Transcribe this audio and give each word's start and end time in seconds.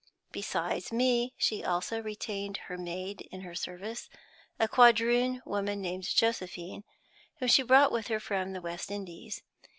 Besides 0.31 0.91
me 0.91 1.35
she 1.37 1.63
also 1.63 2.01
retained 2.01 2.57
her 2.57 2.75
maid 2.75 3.21
in 3.31 3.41
her 3.41 3.53
service 3.53 4.09
a 4.59 4.67
quadroon 4.67 5.43
woman 5.45 5.79
named 5.79 6.05
Josephine, 6.09 6.83
whom 7.35 7.47
she 7.47 7.61
brought 7.61 7.91
with 7.91 8.07
her 8.07 8.19
from 8.19 8.53
the 8.53 8.61
West 8.61 8.89
Indies. 8.89 9.43